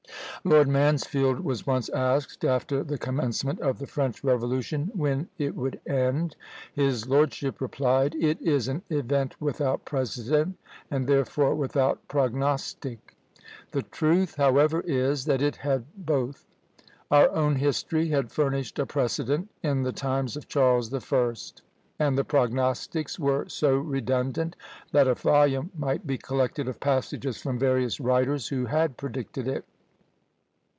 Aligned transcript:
Lord 0.43 0.67
Mansfield 0.69 1.41
was 1.41 1.67
once 1.67 1.87
asked, 1.89 2.43
after 2.43 2.81
the 2.83 2.97
commencement 2.97 3.59
of 3.59 3.77
the 3.77 3.85
French 3.85 4.23
Revolution, 4.23 4.89
when 4.95 5.29
it 5.37 5.55
would 5.55 5.79
end? 5.85 6.35
His 6.73 7.07
lordship 7.07 7.61
replied, 7.61 8.15
"It 8.15 8.41
is 8.41 8.67
an 8.67 8.81
event 8.89 9.35
without 9.39 9.85
precedent, 9.85 10.57
and 10.89 11.05
therefore 11.05 11.53
without 11.53 11.99
prognostic." 12.07 13.15
The 13.69 13.83
truth, 13.83 14.33
however, 14.35 14.79
is, 14.81 15.25
that 15.25 15.43
it 15.43 15.57
had 15.57 15.85
both. 15.95 16.43
Our 17.11 17.29
own 17.29 17.57
history 17.57 18.07
had 18.07 18.31
furnished 18.31 18.79
a 18.79 18.87
precedent 18.87 19.47
in 19.61 19.83
the 19.83 19.93
times 19.93 20.35
of 20.35 20.47
Charles 20.47 20.89
the 20.89 21.01
First. 21.01 21.61
And 21.99 22.17
the 22.17 22.23
prognostics 22.25 23.19
were 23.19 23.47
so 23.47 23.77
redundant, 23.77 24.55
that 24.91 25.07
a 25.07 25.13
volume 25.13 25.69
might 25.77 26.07
be 26.07 26.17
collected 26.17 26.67
of 26.67 26.79
passages 26.79 27.39
from 27.39 27.59
various 27.59 27.99
writers 27.99 28.47
who 28.47 28.65
had 28.65 28.97
predicted 28.97 29.47
it. 29.47 29.65